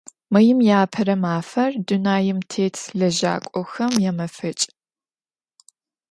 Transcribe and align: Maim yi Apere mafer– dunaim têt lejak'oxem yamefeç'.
Maim 0.31 0.59
yi 0.67 0.73
Apere 0.83 1.15
mafer– 1.23 1.71
dunaim 1.87 2.39
têt 2.51 2.77
lejak'oxem 2.99 3.93
yamefeç'. 4.03 4.65